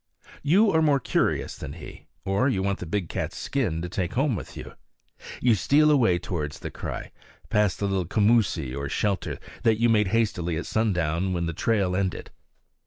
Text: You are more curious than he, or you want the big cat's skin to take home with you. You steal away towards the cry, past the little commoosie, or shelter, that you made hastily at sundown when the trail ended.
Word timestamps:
You 0.41 0.71
are 0.71 0.81
more 0.81 0.99
curious 0.99 1.55
than 1.55 1.73
he, 1.73 2.07
or 2.25 2.49
you 2.49 2.63
want 2.63 2.79
the 2.79 2.87
big 2.87 3.07
cat's 3.07 3.37
skin 3.37 3.83
to 3.83 3.87
take 3.87 4.13
home 4.13 4.35
with 4.35 4.57
you. 4.57 4.73
You 5.41 5.53
steal 5.53 5.91
away 5.91 6.17
towards 6.17 6.57
the 6.57 6.71
cry, 6.71 7.11
past 7.51 7.77
the 7.77 7.85
little 7.87 8.07
commoosie, 8.07 8.73
or 8.75 8.89
shelter, 8.89 9.37
that 9.61 9.79
you 9.79 9.89
made 9.89 10.07
hastily 10.07 10.57
at 10.57 10.65
sundown 10.65 11.33
when 11.33 11.45
the 11.45 11.53
trail 11.53 11.95
ended. 11.95 12.31